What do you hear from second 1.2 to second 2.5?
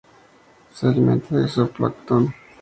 de zooplancton.